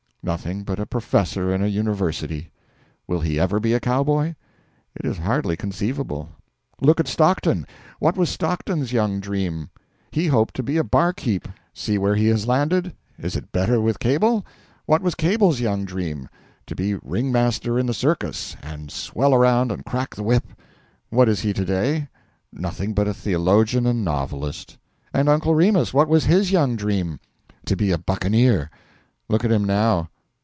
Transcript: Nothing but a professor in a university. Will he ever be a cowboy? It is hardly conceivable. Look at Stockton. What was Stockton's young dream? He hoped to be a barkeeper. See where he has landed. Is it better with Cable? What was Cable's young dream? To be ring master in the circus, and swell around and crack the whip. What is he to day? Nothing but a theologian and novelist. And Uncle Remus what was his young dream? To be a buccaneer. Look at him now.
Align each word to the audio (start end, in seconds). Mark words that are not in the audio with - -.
Nothing 0.23 0.61
but 0.61 0.79
a 0.79 0.85
professor 0.85 1.51
in 1.51 1.63
a 1.63 1.67
university. 1.67 2.51
Will 3.07 3.21
he 3.21 3.39
ever 3.39 3.59
be 3.59 3.73
a 3.73 3.79
cowboy? 3.79 4.35
It 4.93 5.03
is 5.03 5.17
hardly 5.17 5.57
conceivable. 5.57 6.29
Look 6.79 6.99
at 6.99 7.07
Stockton. 7.07 7.65
What 7.97 8.15
was 8.15 8.29
Stockton's 8.29 8.93
young 8.93 9.19
dream? 9.19 9.71
He 10.11 10.27
hoped 10.27 10.55
to 10.57 10.61
be 10.61 10.77
a 10.77 10.83
barkeeper. 10.83 11.55
See 11.73 11.97
where 11.97 12.13
he 12.15 12.27
has 12.27 12.45
landed. 12.45 12.93
Is 13.17 13.35
it 13.35 13.51
better 13.51 13.81
with 13.81 13.97
Cable? 13.97 14.45
What 14.85 15.01
was 15.01 15.15
Cable's 15.15 15.59
young 15.59 15.85
dream? 15.85 16.29
To 16.67 16.75
be 16.75 16.93
ring 16.93 17.31
master 17.31 17.79
in 17.79 17.87
the 17.87 17.91
circus, 17.95 18.55
and 18.61 18.91
swell 18.91 19.33
around 19.33 19.71
and 19.71 19.83
crack 19.83 20.13
the 20.15 20.21
whip. 20.21 20.45
What 21.09 21.29
is 21.29 21.39
he 21.39 21.51
to 21.51 21.65
day? 21.65 22.09
Nothing 22.53 22.93
but 22.93 23.07
a 23.07 23.13
theologian 23.15 23.87
and 23.87 24.05
novelist. 24.05 24.77
And 25.15 25.27
Uncle 25.27 25.55
Remus 25.55 25.95
what 25.95 26.07
was 26.07 26.25
his 26.25 26.51
young 26.51 26.75
dream? 26.75 27.19
To 27.65 27.75
be 27.75 27.89
a 27.89 27.97
buccaneer. 27.97 28.69
Look 29.27 29.43
at 29.45 29.51
him 29.51 29.63
now. 29.63 30.09